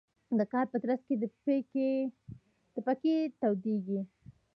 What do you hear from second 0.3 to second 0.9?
د کار په